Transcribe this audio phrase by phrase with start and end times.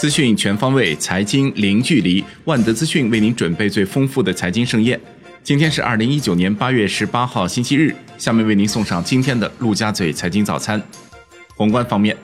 [0.00, 2.24] 资讯全方位，财经零距离。
[2.46, 4.98] 万德资讯为您准备最丰富的财经盛宴。
[5.44, 7.94] 今天是二零一九年八月十八号，星期日。
[8.16, 10.82] 下面为您送上今天的陆家嘴财经早餐。
[11.54, 12.16] 宏观方面，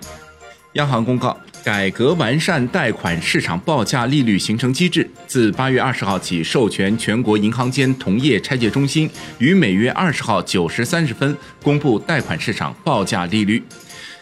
[0.72, 13.62] 央行公告改革完善贷款市场报价利率形成机制，自八月二十号起，授权全国银行间同业拆借中心于每月二十号九时三十分公布贷款市场报价利率。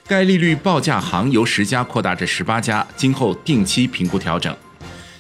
[0.07, 4.55] 该利率报价行由十家扩大至十八家，今后定期评估调整，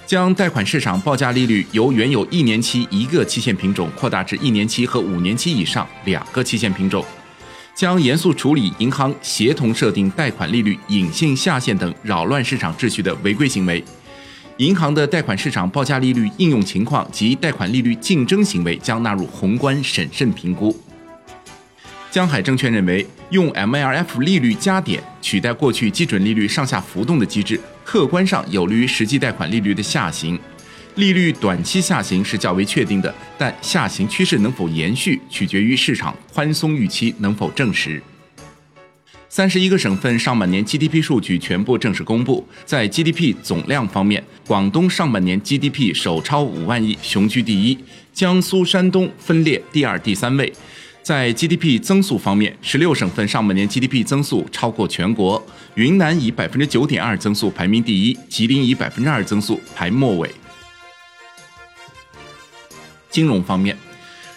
[0.04, 7.02] 将贷款市场报价利率由原有一年期一个期限品种扩大至一年期和五年期以上两个期限品种，
[7.74, 13.82] 将严肃处理银行协同设定贷款利率隐性下限等扰乱市场秩序的违规行为。
[14.58, 20.78] 银行的贷款市场报价利率应用情况及贷款利率竞争行为将纳入宏观审慎评估。
[22.10, 30.39] 江海证券认为，用 MLF 利率加点取代过去基准利率上下浮动的机制，客观上有利于实际贷款利率的下行。
[30.97, 38.00] 利率短期下行是较为确定的，但下行趋势能否延续，取决于市场宽松预期能否证实。
[39.28, 47.77] 三十一个省份上半年 GDP 数据全部正式公布，在 GDP 总量方面，广东上半年 GDP 首超五万亿，雄居第一；
[48.12, 50.53] 江苏、山东分列第二、第三位。
[51.05, 60.30] 在 GDP 增速方面，十六省份上半年 GDP 增速超过全国，云南以百分之九点二增速排名第一，吉林以百分之二增速排末尾。
[63.10, 63.77] 金融方面，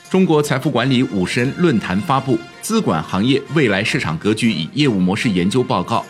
[0.09, 6.05] 中国财富管理五十人论坛发布《资管行业未来市场格局与业务模式研究报告》，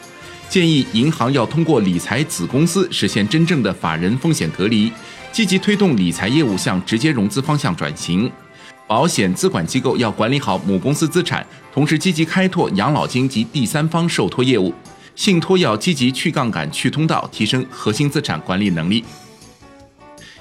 [0.51, 4.91] 建议银行要通过理财子公司实现真正的法人风险隔离，
[5.31, 8.31] 积极推动理财业务向直接融资方向转型。
[8.87, 14.73] 保险资管机构要管理好母公司资产，同时积极开拓养老金及第三方受托业务。
[15.13, 19.03] 信托要积极去杠杆、去通道，提升核心资产管理能力。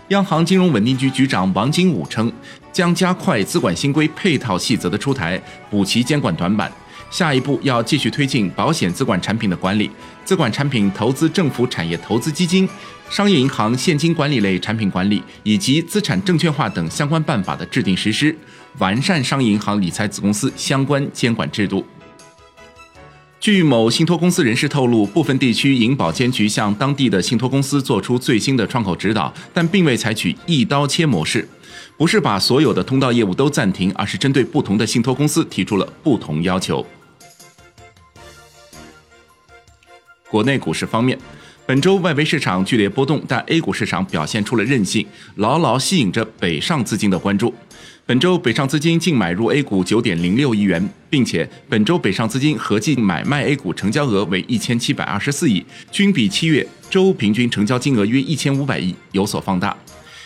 [0.08, 2.31] 央行金融稳定局局长王金武称，
[2.72, 6.71] 将加快资管新规配套细则的出台，补齐监管短板。
[7.11, 9.91] 下一步要继续推进保险资管产品的管理，
[10.25, 12.69] 资管产品投资政府产业投资基金、
[13.09, 18.37] 商业银行现金管理类产品管理以及资产证券化等相关办法的制定实施，
[18.78, 21.87] 完善商业银行理财子公司相关监管制度。
[23.39, 31.49] 据某信托公司人士透露，部分地区银保监局向当地的信托公司做出最新的窗口指导，但并未采取一刀切模式。
[31.97, 36.84] 不是把所有的通道业务都暂停，而是针对不同的信托公司提出了不同要求。
[40.36, 41.19] 国内股市方面，
[41.64, 47.54] 本周外围市场剧烈波动，但 A 股市场表现出了韧性，牢牢吸引着北上资金的关注。
[48.04, 59.74] 本周北上资金净买入 A 股九点零六亿元，并且本周北上资金合计买卖 A 股成交额为一千七百二十四亿，均比七月周平均成交金额约一千五百亿有所放大。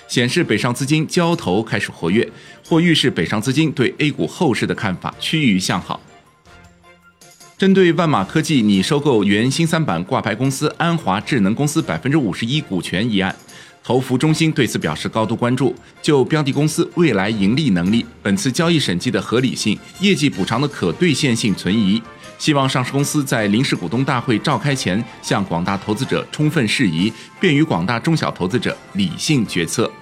[0.09, 2.29] 显示北上资金交投开始活跃，
[2.67, 6.01] 或预示北上资金对 A 股后市的看法趋于向好。
[7.61, 13.37] 针对万马科技拟收购原新三板挂牌公司安华智能公司百分之五十一股权一案，
[13.85, 15.77] 投服中心对此表示高度关注。
[16.01, 22.03] 就标的公司未来盈利能力、本次交易审计的合理性、业绩补偿的可兑现性存疑。
[22.39, 29.93] 希望上市公司在临时股东大会召开前，向广大投资者充分释疑，便于广大中小投资者理性决策。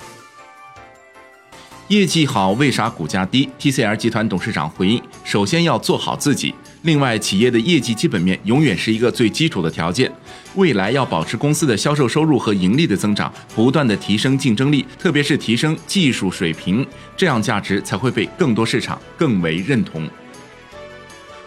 [1.89, 10.13] 业绩好为啥股价低？TCL 集团董事长回应：首先要做好自己，另外企业的业绩基本面永远是一个最基础的条件。
[10.55, 20.07] 未来要保持公司的销售收入和盈利的增长，不断的提升竞争力，特别是提升技术水平，这样价值才会被更多市场更为认同。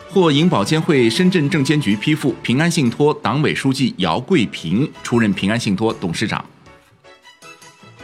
[0.10, 6.44] 获银保监会深圳证监局批复，平安信托党委书记姚桂平出任平安信托董事长。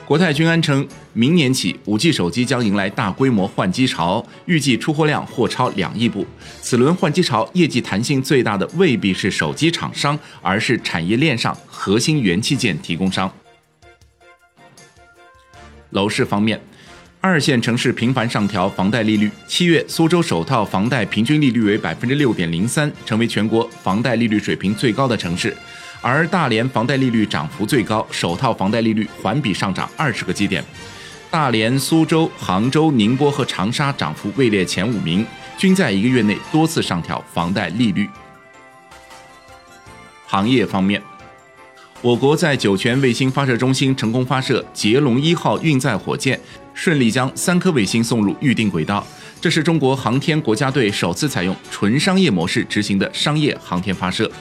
[0.07, 6.25] 国泰君安称，明年起，五 G 手机将迎来大规模换机潮，预计出货量或超两亿部。
[6.62, 13.30] 此轮换机潮业绩弹性最大的未必是手机厂商，而是产业链上核心元器件提供商。
[15.89, 16.57] 楼市方面。
[17.19, 19.30] 二线城市频繁上调房贷利率。
[19.48, 25.53] 七月，苏州首套房贷平均利率为百分之六点零三，成为全国房贷利率水平最高的城市。
[26.02, 30.64] 而大连房贷利率涨幅最高，首套房贷利率环比上涨二十个基点。
[31.30, 35.26] 大连、苏州、杭州、宁波和长沙涨幅位列前五名，
[35.58, 38.10] 均在一个月内多次上调房贷利率。
[40.26, 41.02] 行业方面。
[42.04, 46.40] 我国在酒泉卫星发射中心成功发射捷龙一号运载火箭，
[46.76, 49.06] 顺利将三颗卫星送入预定轨道。
[49.42, 54.32] 这是中国航天国家队首次采用纯商业模式执行的商业航天发射。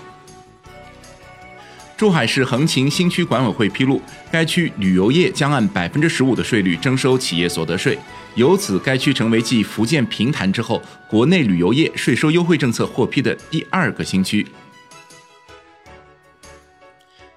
[1.97, 4.01] 珠海市横琴新区管委会披露，
[4.31, 7.99] 该区旅游业将按百分之十五的税率征收企业所得税，
[8.35, 14.47] 由此该区成为继福建平潭之后，国内旅游业税收优惠政策获批的第二个新区。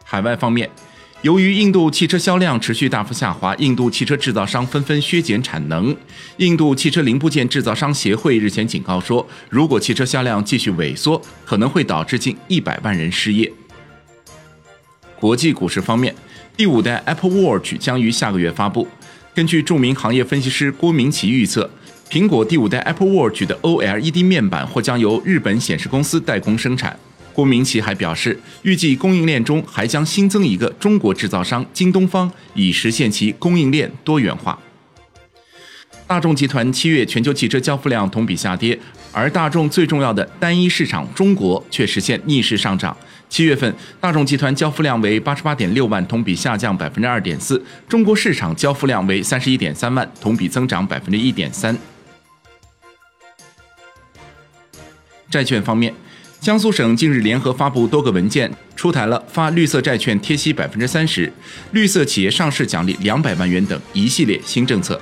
[0.03, 0.69] 海外方面。
[1.21, 5.93] 由于印度汽车销量持续大幅下滑，印度汽车制造商纷纷削减产能。
[6.37, 13.51] 印度汽车零部件制造商协会日前警告说，如果汽车销量继续萎缩，可能会导致近一百万人失业。
[15.19, 16.15] 国际股市方面，
[16.55, 18.87] 第五代 Apple Watch 将于下个月发布。
[19.35, 21.69] 根据著名行业分析师郭明奇预测，
[22.09, 26.97] 苹果第五代 Apple Watch 的 OLED 面板或将由日本显示公司代工生产。
[27.33, 34.57] 郭明奇还表示，预计供应链中还将新增一个中国制造商京东方，以实现其供应链多元化。
[36.07, 38.79] 大众集团七月全球汽车交付量同比下跌，
[39.11, 42.95] 而大众最重要的单一市场中国却实现逆势上涨。
[43.29, 47.55] 七月份，大众集团交付量为八十八点六万，同比下降百分之二点四；
[47.87, 51.77] 中国市场交付量为三十一点三万，同比增长百分之一点三。
[55.29, 55.93] 债券方面。
[56.41, 61.29] 江苏省近日联合发布多个文件，出台了发绿色债券贴息百分之三十、
[61.73, 64.99] 绿色企业上市奖励两百万元等一系列新政策。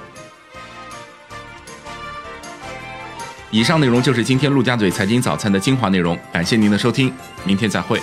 [3.49, 7.11] 以上内容就是今天陆家嘴财经早餐的精华内容，感谢您的收听，
[7.45, 8.01] 明天再会。